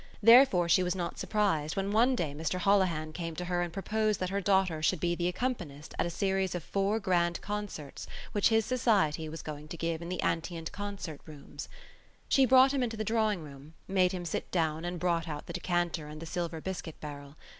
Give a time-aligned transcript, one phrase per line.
[0.23, 4.19] Therefore she was not surprised when one day Mr Holohan came to her and proposed
[4.19, 8.49] that her daughter should be the accompanist at a series of four grand concerts which
[8.49, 11.69] his Society was going to give in the Antient Concert Rooms.
[12.27, 15.53] She brought him into the drawing room, made him sit down and brought out the
[15.53, 17.35] decanter and the silver biscuit barrel.